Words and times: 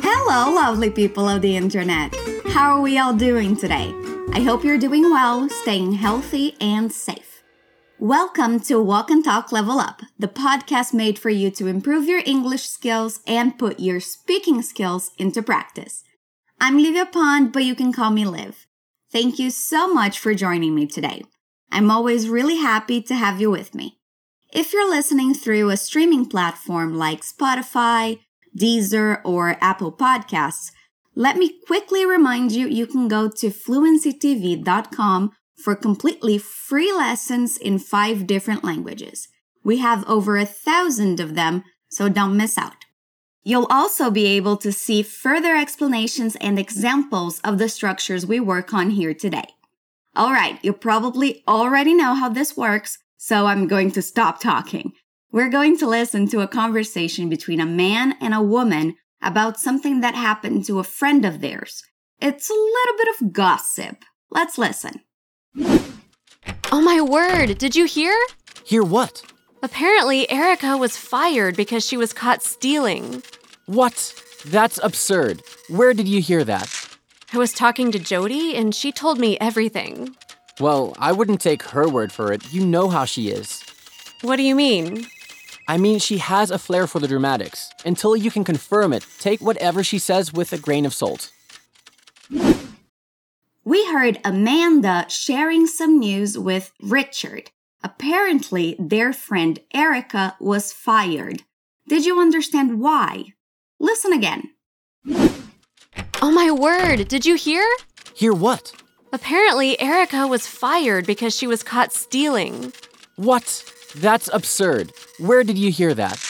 Hello, 0.00 0.54
lovely 0.54 0.88
people 0.88 1.28
of 1.28 1.42
the 1.42 1.54
internet. 1.54 2.14
How 2.46 2.76
are 2.76 2.80
we 2.80 2.96
all 2.96 3.12
doing 3.12 3.58
today? 3.58 3.92
I 4.32 4.40
hope 4.40 4.64
you're 4.64 4.78
doing 4.78 5.02
well, 5.02 5.50
staying 5.50 5.92
healthy 5.92 6.56
and 6.62 6.90
safe. 6.90 7.42
Welcome 7.98 8.60
to 8.60 8.82
Walk 8.82 9.10
and 9.10 9.22
Talk 9.22 9.52
Level 9.52 9.78
Up, 9.78 10.00
the 10.18 10.28
podcast 10.28 10.94
made 10.94 11.18
for 11.18 11.28
you 11.28 11.50
to 11.50 11.66
improve 11.66 12.08
your 12.08 12.22
English 12.24 12.66
skills 12.66 13.20
and 13.26 13.58
put 13.58 13.80
your 13.80 14.00
speaking 14.00 14.62
skills 14.62 15.10
into 15.18 15.42
practice. 15.42 16.04
I'm 16.58 16.78
Livia 16.78 17.04
Pond, 17.04 17.52
but 17.52 17.64
you 17.64 17.74
can 17.74 17.92
call 17.92 18.10
me 18.10 18.24
Liv. 18.24 18.66
Thank 19.12 19.38
you 19.38 19.50
so 19.50 19.92
much 19.92 20.18
for 20.18 20.32
joining 20.32 20.74
me 20.74 20.86
today. 20.86 21.22
I'm 21.70 21.90
always 21.90 22.30
really 22.30 22.56
happy 22.56 23.02
to 23.02 23.14
have 23.14 23.42
you 23.42 23.50
with 23.50 23.74
me. 23.74 23.97
If 24.50 24.72
you're 24.72 24.88
listening 24.88 25.34
through 25.34 25.68
a 25.68 25.76
streaming 25.76 26.24
platform 26.24 26.96
like 26.96 27.20
Spotify, 27.20 28.20
Deezer, 28.58 29.20
or 29.22 29.58
Apple 29.60 29.92
Podcasts, 29.92 30.72
let 31.14 31.36
me 31.36 31.60
quickly 31.66 32.06
remind 32.06 32.52
you 32.52 32.66
you 32.66 32.86
can 32.86 33.08
go 33.08 33.28
to 33.28 33.50
fluencytv.com 33.50 35.32
for 35.62 35.74
completely 35.74 36.38
free 36.38 36.90
lessons 36.92 37.58
in 37.58 37.78
five 37.78 38.26
different 38.26 38.64
languages. 38.64 39.28
We 39.62 39.78
have 39.78 40.08
over 40.08 40.38
a 40.38 40.46
thousand 40.46 41.20
of 41.20 41.34
them, 41.34 41.64
so 41.90 42.08
don't 42.08 42.36
miss 42.36 42.56
out. 42.56 42.86
You'll 43.42 43.66
also 43.68 44.10
be 44.10 44.26
able 44.28 44.56
to 44.58 44.72
see 44.72 45.02
further 45.02 45.56
explanations 45.56 46.36
and 46.36 46.58
examples 46.58 47.40
of 47.40 47.58
the 47.58 47.68
structures 47.68 48.24
we 48.24 48.40
work 48.40 48.72
on 48.72 48.90
here 48.90 49.12
today. 49.12 49.48
All 50.16 50.32
right, 50.32 50.58
you 50.62 50.72
probably 50.72 51.42
already 51.46 51.92
know 51.92 52.14
how 52.14 52.30
this 52.30 52.56
works, 52.56 52.98
so 53.18 53.46
I'm 53.46 53.66
going 53.66 53.90
to 53.92 54.00
stop 54.00 54.40
talking. 54.40 54.92
We're 55.30 55.50
going 55.50 55.76
to 55.78 55.86
listen 55.86 56.28
to 56.28 56.40
a 56.40 56.48
conversation 56.48 57.28
between 57.28 57.60
a 57.60 57.66
man 57.66 58.14
and 58.20 58.32
a 58.32 58.40
woman 58.40 58.96
about 59.20 59.60
something 59.60 60.00
that 60.00 60.14
happened 60.14 60.64
to 60.66 60.78
a 60.78 60.84
friend 60.84 61.24
of 61.26 61.40
theirs. 61.40 61.82
It's 62.20 62.48
a 62.48 62.54
little 62.54 62.96
bit 62.96 63.08
of 63.20 63.32
gossip. 63.32 64.04
Let's 64.30 64.56
listen. 64.56 65.00
Oh 66.70 66.80
my 66.80 67.00
word, 67.00 67.58
did 67.58 67.76
you 67.76 67.84
hear? 67.84 68.16
Hear 68.64 68.82
what? 68.82 69.22
Apparently, 69.62 70.30
Erica 70.30 70.76
was 70.76 70.96
fired 70.96 71.56
because 71.56 71.84
she 71.84 71.96
was 71.96 72.12
caught 72.12 72.42
stealing. 72.42 73.22
What? 73.66 74.14
That's 74.46 74.78
absurd. 74.82 75.42
Where 75.68 75.92
did 75.92 76.06
you 76.06 76.20
hear 76.20 76.44
that? 76.44 76.72
I 77.32 77.38
was 77.38 77.52
talking 77.52 77.90
to 77.92 77.98
Jody 77.98 78.56
and 78.56 78.74
she 78.74 78.92
told 78.92 79.18
me 79.18 79.36
everything. 79.40 80.16
Well, 80.60 80.94
I 80.98 81.12
wouldn't 81.12 81.40
take 81.40 81.62
her 81.62 81.88
word 81.88 82.10
for 82.12 82.32
it. 82.32 82.52
You 82.52 82.66
know 82.66 82.88
how 82.88 83.04
she 83.04 83.28
is. 83.28 83.62
What 84.22 84.36
do 84.36 84.42
you 84.42 84.56
mean? 84.56 85.06
I 85.68 85.76
mean, 85.76 85.98
she 85.98 86.18
has 86.18 86.50
a 86.50 86.58
flair 86.58 86.86
for 86.86 86.98
the 86.98 87.06
dramatics. 87.06 87.70
Until 87.84 88.16
you 88.16 88.30
can 88.30 88.42
confirm 88.42 88.92
it, 88.92 89.06
take 89.18 89.40
whatever 89.40 89.84
she 89.84 89.98
says 89.98 90.32
with 90.32 90.52
a 90.52 90.58
grain 90.58 90.84
of 90.84 90.94
salt. 90.94 91.30
We 93.64 93.86
heard 93.86 94.18
Amanda 94.24 95.06
sharing 95.08 95.66
some 95.66 95.98
news 95.98 96.38
with 96.38 96.72
Richard. 96.82 97.50
Apparently, 97.84 98.74
their 98.78 99.12
friend 99.12 99.60
Erica 99.72 100.36
was 100.40 100.72
fired. 100.72 101.42
Did 101.86 102.04
you 102.04 102.18
understand 102.18 102.80
why? 102.80 103.26
Listen 103.78 104.12
again. 104.12 104.50
Oh 106.20 106.32
my 106.32 106.50
word, 106.50 107.06
did 107.08 107.24
you 107.24 107.36
hear? 107.36 107.64
Hear 108.14 108.32
what? 108.32 108.72
Apparently, 109.12 109.80
Erica 109.80 110.26
was 110.26 110.46
fired 110.46 111.06
because 111.06 111.34
she 111.34 111.46
was 111.46 111.62
caught 111.62 111.92
stealing. 111.92 112.72
What? 113.16 113.64
That's 113.96 114.28
absurd. 114.32 114.92
Where 115.18 115.42
did 115.42 115.56
you 115.56 115.70
hear 115.70 115.94
that? 115.94 116.22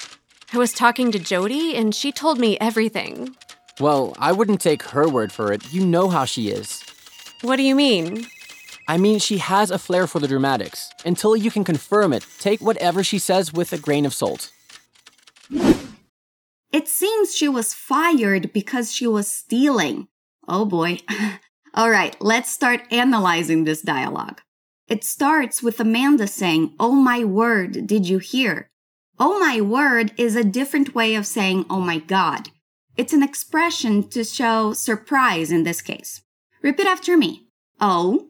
I 0.53 0.59
was 0.59 0.73
talking 0.73 1.11
to 1.13 1.19
Jody 1.19 1.75
and 1.77 1.95
she 1.95 2.13
told 2.13 2.39
me 2.39 2.57
everything. 2.61 3.37
Well, 3.81 4.15
I 4.19 4.33
wouldn't 4.33 4.61
take 4.61 4.83
her 4.85 5.09
word 5.09 5.33
for 5.33 5.53
it. 5.53 5.73
You 5.73 5.85
know 5.85 6.09
how 6.09 6.25
she 6.25 6.49
is. 6.51 6.83
What 7.43 7.57
do 7.57 7.63
you 7.63 7.75
mean? 7.75 8.27
I 8.87 8.97
mean, 8.97 9.19
she 9.19 9.39
has 9.39 9.71
a 9.71 9.79
flair 9.79 10.07
for 10.07 10.19
the 10.21 10.29
dramatics. 10.29 10.91
Until 11.05 11.37
you 11.37 11.51
can 11.51 11.65
confirm 11.65 12.13
it, 12.13 12.25
take 12.39 12.61
whatever 12.61 13.05
she 13.05 13.19
says 13.19 13.53
with 13.53 13.73
a 13.73 13.79
grain 13.79 14.07
of 14.07 14.15
salt. 14.15 14.51
It 15.51 16.87
seems 16.87 17.35
she 17.35 17.49
was 17.49 17.75
fired 17.75 18.53
because 18.53 18.93
she 18.93 19.07
was 19.07 19.29
stealing. 19.29 20.09
Oh 20.47 20.65
boy. 20.65 20.99
All 21.79 21.91
right, 21.91 22.17
let's 22.21 22.51
start 22.51 22.83
analyzing 22.91 23.63
this 23.63 23.83
dialogue. 23.83 24.41
It 24.89 25.05
starts 25.05 25.63
with 25.63 25.79
Amanda 25.79 26.27
saying, 26.27 26.75
Oh 26.81 26.91
my 26.91 27.23
word, 27.23 27.87
did 27.87 28.09
you 28.09 28.19
hear? 28.19 28.69
Oh 29.21 29.39
my 29.39 29.61
word 29.61 30.13
is 30.17 30.35
a 30.35 30.43
different 30.43 30.93
way 30.93 31.15
of 31.15 31.25
saying, 31.25 31.67
Oh 31.71 31.81
my 31.81 31.99
God. 31.99 32.49
It's 32.97 33.13
an 33.13 33.23
expression 33.23 34.09
to 34.09 34.25
show 34.25 34.73
surprise 34.73 35.53
in 35.53 35.63
this 35.63 35.81
case. 35.81 36.21
Repeat 36.63 36.89
after 36.89 37.17
me. 37.17 37.47
Oh 37.81 38.29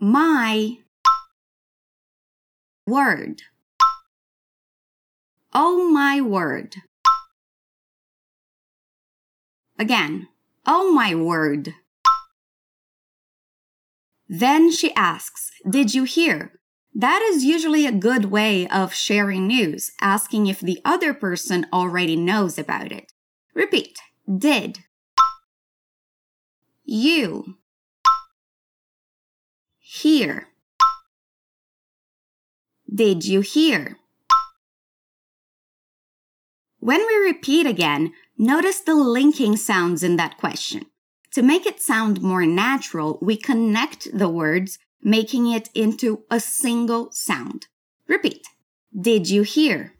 my 0.00 0.78
word. 2.88 3.42
Oh 5.54 5.88
my 5.88 6.20
word. 6.20 6.74
Again. 9.78 10.26
Oh 10.70 10.92
my 10.92 11.14
word. 11.14 11.72
Then 14.28 14.70
she 14.70 14.92
asks, 14.92 15.50
Did 15.68 15.94
you 15.94 16.04
hear? 16.04 16.60
That 16.94 17.22
is 17.22 17.42
usually 17.42 17.86
a 17.86 17.92
good 17.92 18.26
way 18.26 18.68
of 18.68 18.92
sharing 18.92 19.46
news, 19.46 19.92
asking 19.98 20.46
if 20.46 20.60
the 20.60 20.78
other 20.84 21.14
person 21.14 21.66
already 21.72 22.16
knows 22.16 22.58
about 22.58 22.92
it. 22.92 23.10
Repeat. 23.54 23.98
Did. 24.28 24.80
You. 26.84 27.56
Hear. 29.78 30.48
Did 32.94 33.24
you 33.24 33.40
hear? 33.40 33.97
When 36.80 37.04
we 37.06 37.16
repeat 37.16 37.66
again, 37.66 38.12
notice 38.36 38.80
the 38.80 38.94
linking 38.94 39.56
sounds 39.56 40.02
in 40.02 40.16
that 40.16 40.38
question. 40.38 40.86
To 41.32 41.42
make 41.42 41.66
it 41.66 41.80
sound 41.80 42.22
more 42.22 42.46
natural, 42.46 43.18
we 43.20 43.36
connect 43.36 44.16
the 44.16 44.28
words, 44.28 44.78
making 45.02 45.50
it 45.50 45.68
into 45.74 46.24
a 46.30 46.40
single 46.40 47.10
sound. 47.10 47.66
Repeat. 48.06 48.46
Did 48.98 49.28
you 49.28 49.42
hear? 49.42 49.94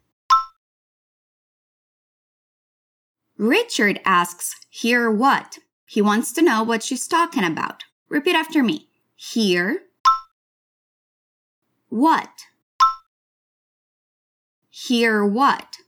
Richard 3.37 4.01
asks, 4.05 4.55
Hear 4.71 5.11
what? 5.11 5.59
He 5.85 6.01
wants 6.01 6.33
to 6.33 6.43
know 6.43 6.63
what 6.63 6.83
she's 6.83 7.07
talking 7.07 7.45
about. 7.45 7.85
Repeat 8.09 8.35
after 8.35 8.63
me. 8.63 8.89
Hear 9.17 9.83
what? 11.89 12.45
Hear 14.71 15.25
what? 15.25 15.79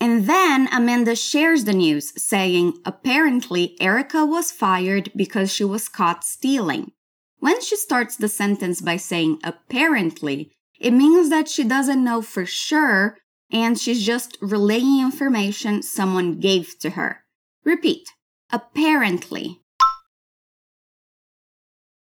And 0.00 0.26
then 0.26 0.68
Amanda 0.72 1.16
shares 1.16 1.64
the 1.64 1.72
news, 1.72 2.12
saying 2.22 2.74
apparently 2.84 3.76
Erica 3.80 4.24
was 4.24 4.52
fired 4.52 5.10
because 5.16 5.52
she 5.52 5.64
was 5.64 5.88
caught 5.88 6.24
stealing. 6.24 6.92
When 7.40 7.60
she 7.60 7.76
starts 7.76 8.16
the 8.16 8.28
sentence 8.28 8.80
by 8.80 8.96
saying 8.96 9.40
apparently, 9.42 10.52
it 10.78 10.92
means 10.92 11.30
that 11.30 11.48
she 11.48 11.64
doesn't 11.64 12.02
know 12.02 12.22
for 12.22 12.46
sure 12.46 13.18
and 13.50 13.78
she's 13.78 14.04
just 14.04 14.36
relaying 14.40 15.00
information 15.00 15.82
someone 15.82 16.38
gave 16.38 16.78
to 16.80 16.90
her. 16.90 17.24
Repeat. 17.64 18.08
Apparently. 18.52 19.60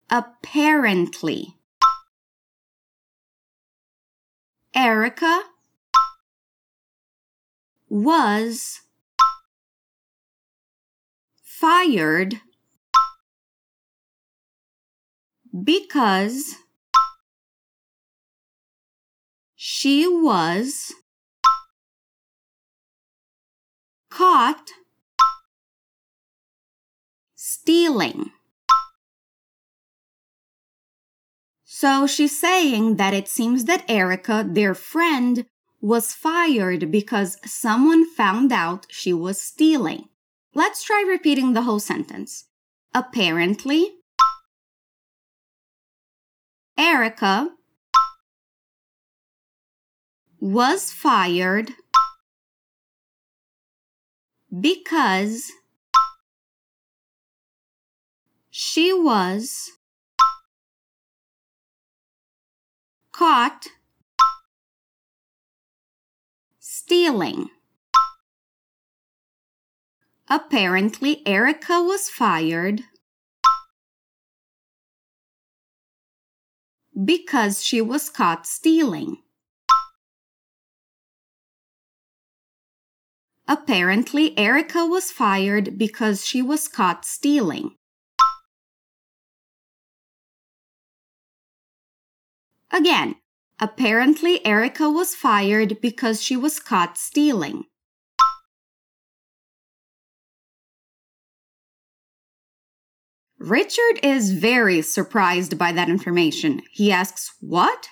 Apparently. 0.10 1.56
Erica 4.74 5.44
was 7.90 8.82
fired 11.44 12.42
because 15.64 16.56
she 19.56 20.08
was 20.08 20.94
caught 24.10 24.70
stealing. 27.36 28.32
So 31.64 32.08
she's 32.08 32.40
saying 32.40 32.96
that 32.96 33.14
it 33.14 33.28
seems 33.28 33.66
that 33.66 33.86
Erica, 33.88 34.46
their 34.48 34.74
friend, 34.74 35.46
was 35.82 36.14
fired 36.14 36.92
because 36.92 37.38
someone 37.46 38.10
found 38.10 38.52
out 38.52 38.88
she 38.90 39.14
was 39.14 39.42
stealing. 39.42 40.10
Let's 40.54 40.84
try 40.84 41.04
repeating 41.08 41.54
the 41.54 41.62
whole 41.62 41.80
sentence. 41.80 42.46
Apparently, 42.94 43.92
Erica 46.78 47.50
was 50.40 50.92
fired 50.92 51.72
because 54.60 55.52
she 58.50 58.94
was 58.94 59.72
caught 63.12 63.68
stealing. 66.88 67.50
Apparently, 70.30 71.22
Erica 71.28 71.84
was 71.84 72.10
fired 72.10 72.84
because 77.04 77.62
she 77.62 77.82
was 77.82 78.10
caught 78.10 78.48
stealing. 78.48 79.18
Apparently, 83.50 84.38
Erica 84.38 84.86
was 84.86 85.12
fired 85.12 85.78
because 85.78 86.26
she 86.26 86.42
was 86.42 86.70
caught 86.70 87.04
stealing. 87.04 87.76
Again, 92.72 93.16
apparently, 93.60 94.46
Erica 94.46 94.90
was 94.90 95.16
fired 95.16 95.82
because 95.82 96.22
she 96.22 96.36
was 96.36 96.60
caught 96.60 96.98
stealing. 96.98 97.66
Richard 103.40 104.00
is 104.02 104.32
very 104.32 104.82
surprised 104.82 105.58
by 105.58 105.72
that 105.72 105.90
information. 105.90 106.62
He 106.72 106.92
asks, 106.92 107.34
What? 107.40 107.90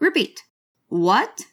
Repeat, 0.00 0.42
What? 0.88 1.44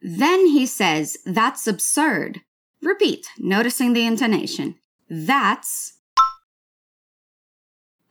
Then 0.00 0.46
he 0.46 0.66
says, 0.66 1.16
That's 1.26 1.66
absurd. 1.66 2.42
Repeat, 2.80 3.26
noticing 3.38 3.92
the 3.92 4.06
intonation. 4.06 4.76
That's 5.08 5.98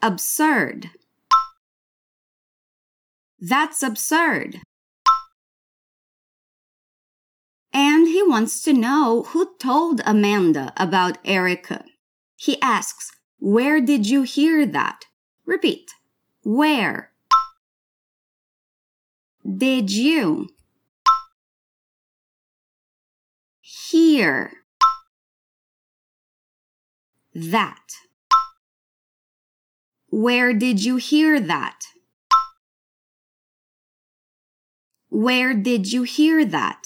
absurd. 0.01 0.92
That's 3.41 3.81
absurd. 3.81 4.62
And 7.71 8.07
he 8.07 8.24
wants 8.24 8.62
to 8.63 8.74
know 8.74 9.24
who 9.30 9.56
told 9.59 10.01
Amanda 10.06 10.74
about 10.75 11.18
Erica. 11.24 11.86
He 12.36 12.59
asks, 12.62 13.12
Where 13.39 13.80
did 13.80 14.07
you 14.07 14.24
hear 14.24 14.65
that? 14.65 15.06
Repeat, 15.45 15.91
Where? 16.44 17.12
Did 19.45 19.92
you 19.92 20.50
hear 23.62 24.51
that? 27.33 27.94
Where 30.09 30.53
did 30.53 30.83
you 30.83 30.97
hear 30.97 31.39
that? 31.39 31.88
Where 35.09 35.53
did 35.53 35.91
you 35.91 36.03
hear 36.03 36.45
that? 36.45 36.83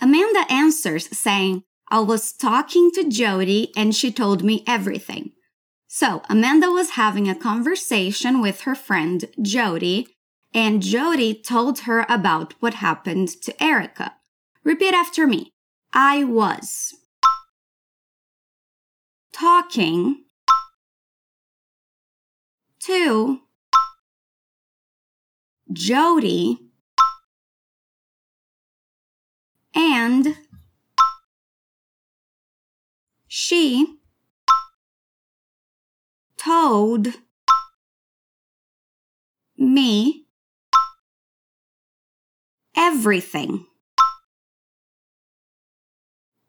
Amanda 0.00 0.44
answers 0.50 1.16
saying, 1.16 1.62
I 1.88 2.00
was 2.00 2.32
talking 2.32 2.90
to 2.92 3.08
Jody 3.08 3.72
and 3.76 3.94
she 3.94 4.12
told 4.12 4.42
me 4.42 4.64
everything. 4.66 5.32
So 5.88 6.22
Amanda 6.28 6.70
was 6.70 6.90
having 6.90 7.28
a 7.28 7.34
conversation 7.34 8.42
with 8.42 8.62
her 8.62 8.74
friend 8.74 9.24
Jody 9.40 10.08
and 10.52 10.82
Jody 10.82 11.32
told 11.34 11.80
her 11.80 12.04
about 12.08 12.54
what 12.60 12.74
happened 12.74 13.28
to 13.42 13.62
Erica. 13.62 14.16
Repeat 14.64 14.94
after 14.94 15.26
me. 15.26 15.52
I 15.92 16.24
was 16.24 16.94
talking 19.32 20.24
to 22.80 23.40
Jody 25.76 26.58
and 29.74 30.38
she 33.28 33.86
told 36.38 37.08
me 39.58 40.24
everything. 42.74 43.66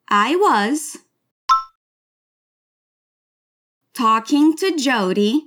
I 0.09 0.38
was 0.38 1.00
talking 3.94 4.56
to 4.56 4.77
Jody 4.77 5.44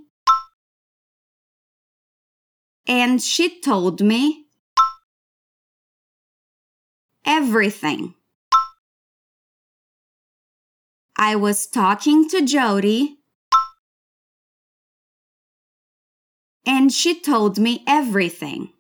and 2.91 3.23
she 3.23 3.61
told 3.61 4.01
me 4.01 4.47
everything. 7.25 8.15
I 11.17 11.37
was 11.37 11.69
talking 11.69 12.29
to 12.31 12.45
Jody 12.45 13.19
and 16.67 16.93
she 16.93 17.21
told 17.21 17.61
me 17.61 17.85
everything. 17.87 18.73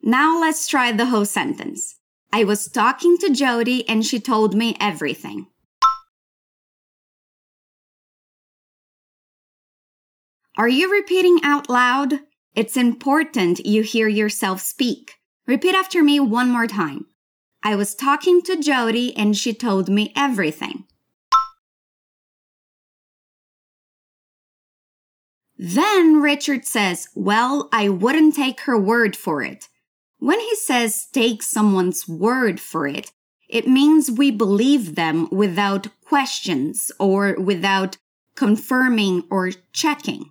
Now 0.00 0.40
let's 0.40 0.68
try 0.68 0.92
the 0.92 1.06
whole 1.06 1.24
sentence. 1.24 1.96
I 2.32 2.44
was 2.44 2.68
talking 2.68 3.18
to 3.18 3.30
Jody 3.30 3.88
and 3.88 4.06
she 4.06 4.20
told 4.20 4.54
me 4.54 4.76
everything. 4.78 5.48
Are 10.56 10.68
you 10.68 10.92
repeating 10.92 11.38
out 11.42 11.70
loud? 11.70 12.20
It's 12.54 12.76
important 12.76 13.64
you 13.64 13.82
hear 13.82 14.08
yourself 14.08 14.60
speak. 14.60 15.14
Repeat 15.46 15.74
after 15.74 16.02
me 16.02 16.18
one 16.18 16.50
more 16.50 16.66
time. 16.66 17.06
I 17.62 17.76
was 17.76 17.94
talking 17.94 18.42
to 18.42 18.60
Jody 18.60 19.16
and 19.16 19.36
she 19.36 19.54
told 19.54 19.88
me 19.88 20.12
everything. 20.16 20.84
Then 25.56 26.20
Richard 26.20 26.64
says, 26.64 27.08
Well, 27.14 27.68
I 27.72 27.88
wouldn't 27.88 28.34
take 28.34 28.60
her 28.62 28.78
word 28.78 29.14
for 29.14 29.42
it. 29.42 29.68
When 30.18 30.40
he 30.40 30.56
says 30.56 31.06
take 31.12 31.42
someone's 31.42 32.08
word 32.08 32.58
for 32.60 32.88
it, 32.88 33.12
it 33.48 33.68
means 33.68 34.10
we 34.10 34.30
believe 34.30 34.94
them 34.94 35.28
without 35.30 35.88
questions 36.04 36.90
or 36.98 37.34
without 37.34 37.98
confirming 38.34 39.24
or 39.30 39.50
checking. 39.72 40.30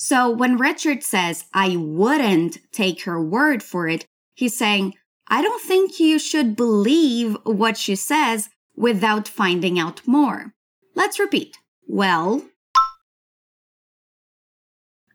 So 0.00 0.30
when 0.30 0.58
Richard 0.58 1.02
says, 1.02 1.46
I 1.52 1.74
wouldn't 1.74 2.58
take 2.70 3.02
her 3.02 3.20
word 3.20 3.64
for 3.64 3.88
it, 3.88 4.06
he's 4.32 4.56
saying, 4.56 4.94
I 5.26 5.42
don't 5.42 5.60
think 5.60 5.98
you 5.98 6.20
should 6.20 6.54
believe 6.54 7.36
what 7.42 7.76
she 7.76 7.96
says 7.96 8.48
without 8.76 9.26
finding 9.26 9.76
out 9.76 10.06
more. 10.06 10.54
Let's 10.94 11.18
repeat. 11.18 11.58
Well, 11.88 12.44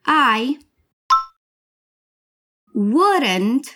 I 0.06 0.58
wouldn't 2.74 3.74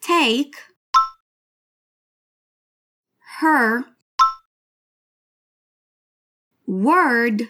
take 0.00 0.56
her 3.38 3.84
word 6.66 7.42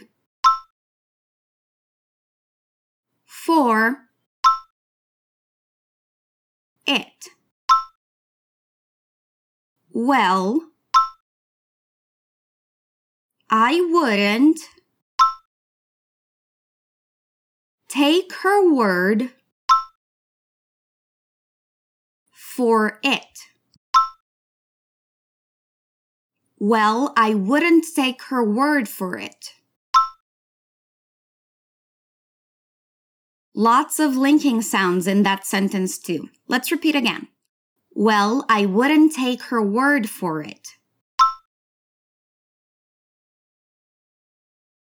for 3.32 3.96
it. 6.86 7.28
Well, 9.90 10.60
I 13.50 13.80
wouldn't 13.90 14.60
take 17.88 18.32
her 18.42 18.72
word 18.72 19.30
for 22.32 23.00
it. 23.02 23.38
Well, 26.58 27.14
I 27.16 27.34
wouldn't 27.34 27.86
take 27.96 28.22
her 28.24 28.44
word 28.44 28.88
for 28.88 29.18
it. 29.18 29.54
Lots 33.54 33.98
of 33.98 34.16
linking 34.16 34.62
sounds 34.62 35.06
in 35.06 35.22
that 35.24 35.44
sentence, 35.44 35.98
too. 35.98 36.30
Let's 36.48 36.72
repeat 36.72 36.96
again. 36.96 37.28
Well, 37.94 38.46
I 38.48 38.64
wouldn't 38.64 39.14
take 39.14 39.42
her 39.44 39.62
word 39.62 40.08
for 40.08 40.42
it. 40.42 40.68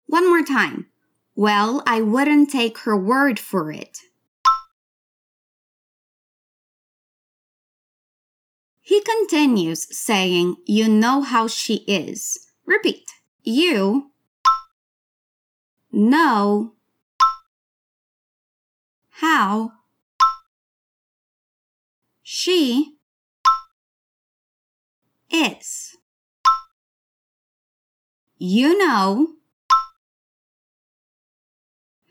One 0.05 0.29
more 0.29 0.43
time. 0.43 0.87
Well, 1.35 1.81
I 1.87 2.01
wouldn't 2.01 2.51
take 2.51 2.77
her 2.79 2.95
word 2.95 3.39
for 3.39 3.71
it. 3.71 3.97
He 8.81 9.01
continues 9.01 9.87
saying, 9.97 10.57
You 10.67 10.87
know 10.87 11.21
how 11.21 11.47
she 11.47 11.77
is. 11.87 12.47
Repeat. 12.67 13.09
You 13.41 14.11
know 15.91 16.73
how 19.19 19.71
she 22.21 22.95
is. 25.31 25.95
You 28.37 28.77
know 28.77 29.27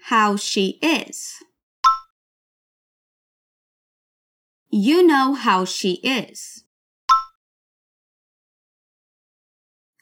how 0.04 0.36
she 0.36 0.78
is. 0.80 1.42
You 4.70 5.06
know 5.06 5.34
how 5.34 5.64
she 5.64 5.94
is. 6.02 6.64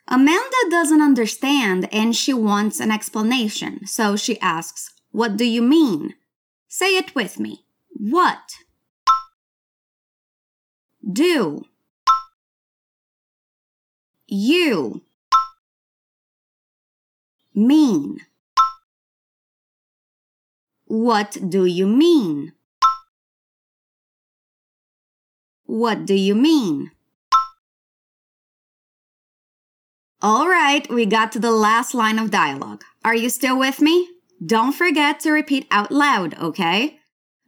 Amanda 0.07 0.41
doesn't 0.71 1.01
understand 1.01 1.89
and 1.93 2.15
she 2.15 2.35
wants 2.35 2.81
an 2.81 2.91
explanation, 2.91 3.87
so 3.87 4.17
she 4.17 4.41
asks, 4.41 4.93
What 5.13 5.37
do 5.37 5.45
you 5.45 5.63
mean? 5.63 6.15
Say 6.73 6.97
it 6.97 7.17
with 7.17 7.41
me. 7.41 7.65
What? 7.91 8.59
Do. 11.03 11.65
You. 14.29 15.03
Mean. 17.53 18.21
What 20.85 21.39
do 21.49 21.65
you 21.65 21.89
mean? 21.89 22.53
What 25.65 26.07
do 26.07 26.15
you 26.15 26.37
mean? 26.37 26.93
All 30.23 30.49
right, 30.49 30.89
we 30.89 31.05
got 31.05 31.33
to 31.33 31.41
the 31.41 31.51
last 31.51 31.95
line 31.95 32.21
of 32.21 32.31
dialogue. 32.31 32.85
Are 33.05 33.17
you 33.17 33.29
still 33.29 33.59
with 33.59 33.81
me? 33.81 34.20
Don't 34.45 34.73
forget 34.73 35.21
to 35.21 35.33
repeat 35.33 35.67
out 35.71 35.93
loud, 35.93 36.35
okay? 36.39 36.99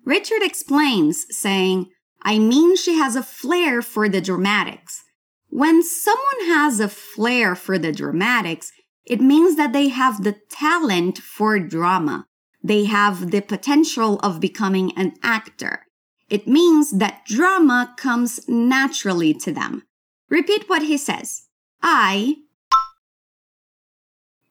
Richard 0.05 0.43
explains, 0.43 1.27
saying, 1.31 1.91
I 2.23 2.39
mean, 2.39 2.77
she 2.77 2.95
has 2.95 3.17
a 3.17 3.23
flair 3.23 3.83
for 3.83 4.09
the 4.09 4.21
dramatics. 4.21 5.03
When 5.49 5.83
someone 5.83 6.47
has 6.47 6.81
a 6.81 6.89
flair 6.89 7.55
for 7.55 7.79
the 7.79 7.93
dramatics, 7.93 8.73
it 9.05 9.21
means 9.21 9.57
that 9.57 9.73
they 9.73 9.89
have 9.89 10.23
the 10.23 10.37
talent 10.51 11.19
for 11.19 11.59
drama. 11.59 12.27
They 12.63 12.85
have 12.85 13.31
the 13.31 13.41
potential 13.41 14.19
of 14.21 14.41
becoming 14.41 14.93
an 14.97 15.15
actor. 15.23 15.87
It 16.29 16.47
means 16.47 16.93
that 16.93 17.25
drama 17.27 17.95
comes 17.97 18.49
naturally 18.49 19.35
to 19.35 19.53
them. 19.53 19.83
Repeat 20.29 20.69
what 20.69 20.83
he 20.83 20.97
says. 20.97 21.49
I 21.83 22.37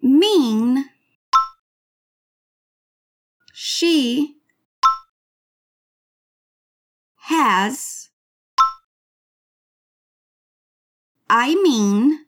mean 0.01 0.85
she 3.81 4.35
has 7.15 8.09
I 11.27 11.55
mean 11.55 12.27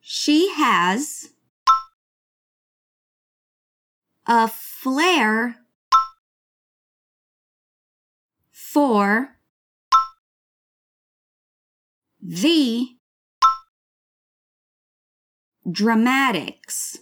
she 0.00 0.52
has 0.54 1.28
a 4.26 4.48
flair 4.48 5.54
for 8.50 9.36
the 12.20 12.88
dramatics. 15.70 16.98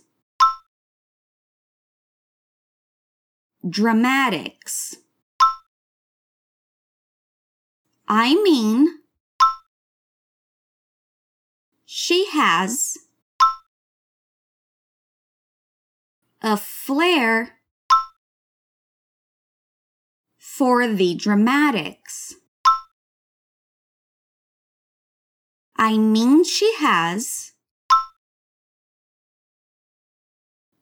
Dramatics. 3.69 4.97
I 8.07 8.35
mean, 8.43 9.01
she 11.85 12.27
has 12.33 12.97
a 16.41 16.57
flair 16.57 17.59
for 20.39 20.87
the 20.87 21.15
dramatics. 21.15 22.37
I 25.77 25.99
mean, 25.99 26.45
she 26.45 26.75
has 26.79 27.53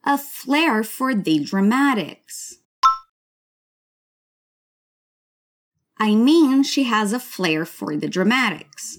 a 0.05 0.17
flair 0.17 0.85
for 0.85 1.15
the 1.15 1.41
dramatics. 1.41 2.59
I 5.99 6.15
mean, 6.15 6.63
she 6.63 6.85
has 6.85 7.13
a 7.13 7.21
flair 7.21 7.65
for 7.65 7.97
the 7.97 8.09
dramatics. 8.09 8.99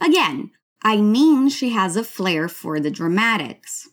Again, 0.00 0.50
I 0.82 0.96
mean, 0.96 1.48
she 1.48 1.70
has 1.70 1.96
a 1.96 2.04
flair 2.04 2.48
for 2.48 2.80
the 2.80 2.90
dramatics. 2.90 3.88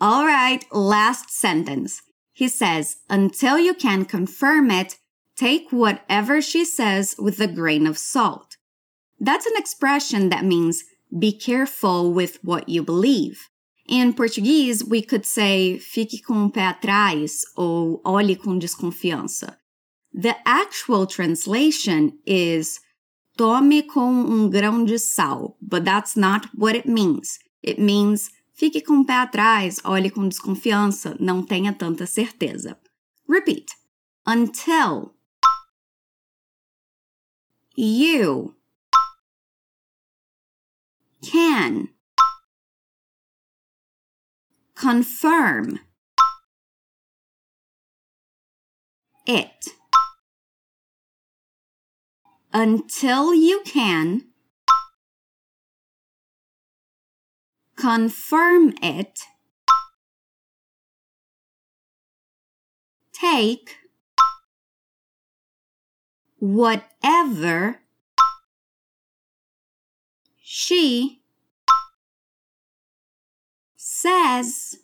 All 0.00 0.26
right, 0.26 0.64
last 0.72 1.30
sentence. 1.30 2.02
He 2.32 2.48
says, 2.48 2.98
until 3.08 3.58
you 3.58 3.72
can 3.72 4.04
confirm 4.04 4.70
it, 4.70 4.98
take 5.36 5.70
whatever 5.70 6.42
she 6.42 6.64
says 6.64 7.16
with 7.18 7.40
a 7.40 7.46
grain 7.46 7.86
of 7.86 7.96
salt. 7.96 8.56
That's 9.18 9.46
an 9.46 9.54
expression 9.56 10.28
that 10.28 10.44
means 10.44 10.84
be 11.10 11.32
careful 11.32 12.12
with 12.12 12.38
what 12.42 12.68
you 12.68 12.82
believe. 12.82 13.48
In 13.88 14.14
Portuguese, 14.14 14.84
we 14.84 15.00
could 15.00 15.24
say 15.24 15.78
fique 15.78 16.20
com 16.22 16.46
o 16.46 16.50
pé 16.50 16.66
atrás 16.66 17.42
ou 17.56 18.00
olhe 18.04 18.34
com 18.34 18.58
desconfiança. 18.58 19.56
The 20.12 20.36
actual 20.44 21.06
translation 21.06 22.12
is 22.26 22.80
tome 23.36 23.82
com 23.82 24.10
um 24.10 24.50
grão 24.50 24.84
de 24.84 24.98
sal, 24.98 25.56
but 25.60 25.84
that's 25.84 26.16
not 26.16 26.48
what 26.56 26.74
it 26.74 26.88
means. 26.88 27.38
It 27.62 27.80
means 27.80 28.30
fique 28.54 28.80
com 28.80 29.00
o 29.00 29.04
pé 29.04 29.14
atrás, 29.14 29.78
olhe 29.84 30.10
com 30.10 30.26
desconfiança, 30.26 31.16
não 31.20 31.42
tenha 31.44 31.72
tanta 31.72 32.06
certeza. 32.06 32.76
Repeat. 33.28 33.66
Until 34.26 35.14
you 37.76 38.55
can. 41.22 41.88
Confirm. 44.74 45.80
It. 49.26 49.68
Until 52.52 53.34
you 53.34 53.62
can. 53.64 54.26
Confirm 57.76 58.74
it. 58.82 59.20
Take. 63.12 63.76
Whatever 66.38 67.80
she 70.48 71.20
says 73.74 74.76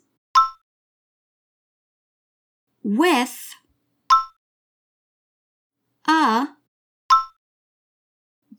with 2.83 3.55
a 6.05 6.47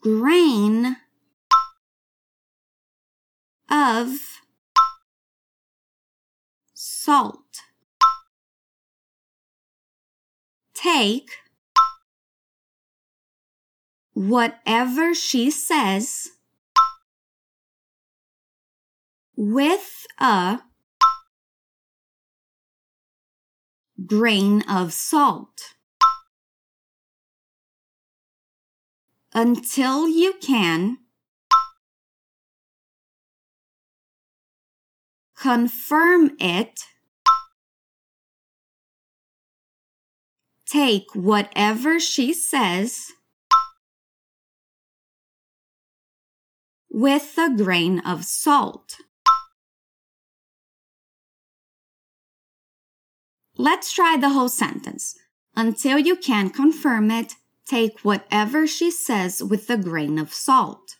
grain 0.00 0.96
of 3.70 4.16
salt. 6.72 7.60
Take 10.72 11.28
whatever 14.14 15.12
she 15.12 15.50
says 15.50 16.30
with 19.36 20.06
a 20.18 20.60
grain 24.06 24.62
of 24.68 24.92
salt. 24.92 25.74
until 29.34 30.08
you 30.08 30.34
can 30.40 30.98
confirm 35.36 36.30
it. 36.38 36.80
Take 40.66 41.14
whatever 41.14 42.00
she 42.00 42.32
says 42.32 43.12
with 46.88 47.34
a 47.36 47.54
grain 47.54 47.98
of 48.00 48.24
salt. 48.24 48.96
Let's 53.56 53.92
try 53.92 54.16
the 54.16 54.30
whole 54.30 54.48
sentence. 54.48 55.16
Until 55.54 55.98
you 55.98 56.16
can 56.16 56.50
confirm 56.50 57.10
it, 57.12 57.34
take 57.64 58.00
whatever 58.00 58.66
she 58.66 58.90
says 58.90 59.42
with 59.42 59.70
a 59.70 59.76
grain 59.76 60.18
of 60.18 60.34
salt. 60.34 60.96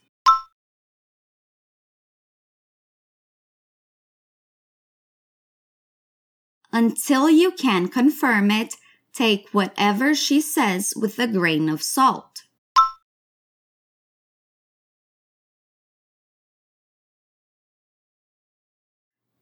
Until 6.73 7.28
you 7.28 7.50
can 7.50 7.88
confirm 7.88 8.50
it, 8.52 8.76
take 9.12 9.49
whatever 9.50 10.14
she 10.14 10.40
says 10.40 10.94
with 10.96 11.18
a 11.18 11.26
grain 11.26 11.68
of 11.68 11.82
salt. 11.82 12.42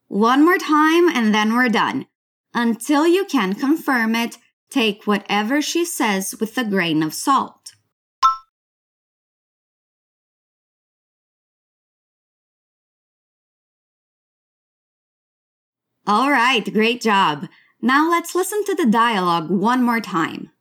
One 0.07 0.45
more 0.45 0.59
time 0.59 1.09
and 1.09 1.33
then 1.33 1.53
we're 1.53 1.69
done. 1.69 2.05
Until 2.53 3.07
you 3.07 3.25
can 3.25 3.55
confirm 3.55 4.15
it, 4.15 4.37
take 4.69 5.07
whatever 5.07 5.61
she 5.61 5.85
says 5.85 6.35
with 6.39 6.57
a 6.57 6.63
grain 6.63 7.01
of 7.01 7.13
salt. 7.13 7.73
All 16.05 16.29
right, 16.29 16.61
great 16.73 17.01
job. 17.01 17.47
Now 17.81 18.11
let's 18.11 18.35
listen 18.35 18.63
to 18.65 18.75
the 18.75 18.85
dialogue 18.85 19.49
one 19.49 19.81
more 19.83 20.01
time. 20.01 20.51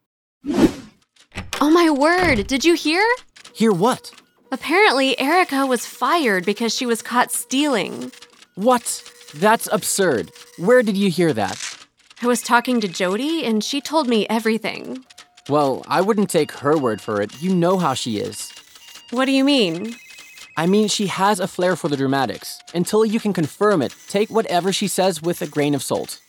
Oh 1.61 1.70
my 1.70 1.90
word, 1.90 2.46
did 2.46 2.64
you 2.64 2.75
hear? 2.75 3.04
Hear 3.52 3.72
what? 3.72 4.12
Apparently, 4.52 5.18
Erica 5.18 5.66
was 5.66 5.84
fired 5.84 6.44
because 6.44 6.75
she 6.75 6.87
was 6.87 7.02
caught 7.02 7.32
stealing. 7.32 8.12
What? 8.54 9.02
That's 9.34 9.68
absurd. 9.72 10.30
Where 10.58 10.82
did 10.82 10.96
you 10.96 11.11
hear 11.11 11.32
that? 11.32 11.72
I 12.23 12.26
was 12.26 12.41
talking 12.41 12.81
to 12.81 12.87
Jody 12.87 13.45
and 13.45 13.64
she 13.64 13.81
told 13.81 14.07
me 14.07 14.29
everything. 14.29 15.05
Well, 15.49 15.85
I 15.88 16.00
wouldn't 16.00 16.31
take 16.31 16.52
her 16.52 16.79
word 16.79 17.00
for 17.00 17.21
it. 17.21 17.43
You 17.43 17.52
know 17.52 17.79
how 17.79 17.95
she 17.95 18.19
is. 18.19 18.52
What 19.11 19.25
do 19.25 19.33
you 19.33 19.45
mean? 19.45 19.97
I 20.57 20.67
mean, 20.67 20.87
she 20.87 21.09
has 21.09 21.41
a 21.41 21.49
flair 21.49 21.75
for 21.75 21.88
the 21.88 21.97
dramatics. 21.97 22.61
Until 22.75 23.05
you 23.05 23.19
can 23.19 23.33
confirm 23.33 23.83
it, 23.83 23.97
take 24.07 24.31
whatever 24.31 24.73
she 24.73 24.87
says 24.87 25.21
with 25.21 25.43
a 25.43 25.49
grain 25.49 25.75
of 25.75 25.83
salt. 25.83 26.21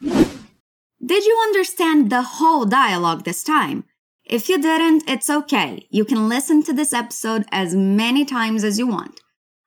Did 0.00 1.24
you 1.26 1.38
understand 1.42 2.08
the 2.08 2.22
whole 2.22 2.64
dialogue 2.64 3.24
this 3.24 3.44
time? 3.44 3.84
If 4.24 4.48
you 4.48 4.58
didn't, 4.58 5.04
it's 5.06 5.28
okay. 5.28 5.86
You 5.90 6.06
can 6.06 6.30
listen 6.30 6.62
to 6.62 6.72
this 6.72 6.94
episode 6.94 7.44
as 7.52 7.74
many 7.74 8.24
times 8.24 8.64
as 8.64 8.78
you 8.78 8.86
want. 8.86 9.20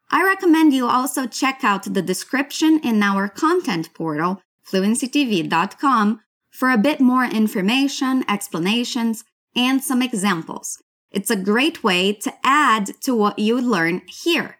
I 0.09 0.23
recommend 0.23 0.73
you 0.73 0.87
also 0.87 1.27
check 1.27 1.59
out 1.63 1.93
the 1.93 2.01
description 2.01 2.79
in 2.79 3.03
our 3.03 3.29
content 3.29 3.93
portal, 3.93 4.41
fluencytv.com, 4.71 6.21
for 6.51 6.71
a 6.71 6.77
bit 6.77 6.99
more 6.99 7.23
information, 7.23 8.23
explanations, 8.27 9.23
and 9.55 9.83
some 9.83 10.01
examples. 10.01 10.81
It's 11.11 11.29
a 11.29 11.35
great 11.35 11.83
way 11.83 12.13
to 12.13 12.33
add 12.43 12.91
to 13.01 13.15
what 13.15 13.39
you 13.39 13.59
learn 13.61 14.01
here. 14.07 14.57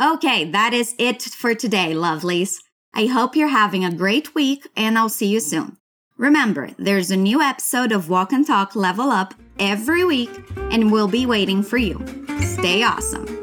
Okay, 0.00 0.50
that 0.50 0.72
is 0.72 0.94
it 0.98 1.22
for 1.22 1.54
today, 1.54 1.92
lovelies. 1.92 2.56
I 2.94 3.06
hope 3.06 3.36
you're 3.36 3.48
having 3.48 3.84
a 3.84 3.94
great 3.94 4.34
week 4.34 4.66
and 4.76 4.98
I'll 4.98 5.08
see 5.08 5.26
you 5.26 5.40
soon. 5.40 5.76
Remember, 6.16 6.70
there's 6.78 7.10
a 7.10 7.16
new 7.16 7.40
episode 7.40 7.92
of 7.92 8.08
Walk 8.08 8.32
and 8.32 8.46
Talk 8.46 8.74
Level 8.74 9.10
Up 9.10 9.34
every 9.58 10.04
week 10.04 10.30
and 10.70 10.90
we'll 10.90 11.08
be 11.08 11.26
waiting 11.26 11.62
for 11.62 11.78
you. 11.78 12.04
Stay 12.40 12.82
awesome. 12.82 13.37